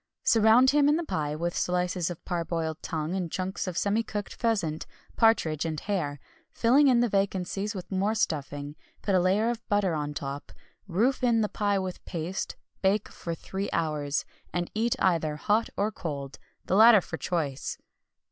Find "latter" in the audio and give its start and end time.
16.75-16.99